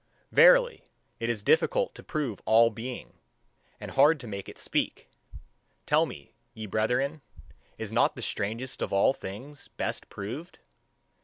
[0.31, 0.87] Verily,
[1.19, 3.19] it is difficult to prove all being,
[3.79, 5.11] and hard to make it speak.
[5.85, 7.21] Tell me, ye brethren,
[7.77, 10.57] is not the strangest of all things best proved?